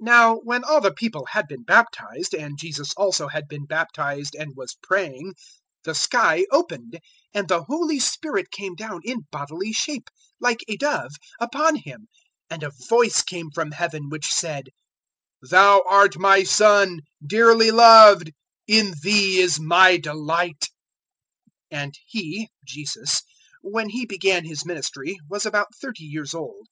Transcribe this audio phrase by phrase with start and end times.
[0.00, 4.34] 003:021 Now when all the people had been baptized, and Jesus also had been baptized
[4.34, 5.34] and was praying,
[5.84, 6.98] the sky opened, 003:022
[7.34, 10.08] and the Holy Spirit came down in bodily shape,
[10.40, 12.08] like a dove, upon Him,
[12.50, 14.70] and a voice came from Heaven, which said,
[15.48, 18.32] "Thou art My Son, dearly loved:
[18.66, 20.70] in Thee is My delight."
[21.72, 23.22] 003:023 And He Jesus
[23.60, 26.66] when He began His ministry, was about thirty years old.